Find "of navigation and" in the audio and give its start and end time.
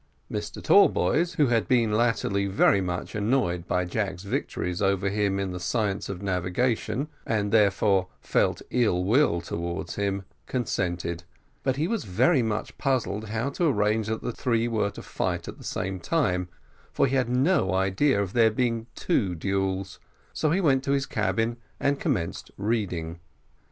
6.09-7.51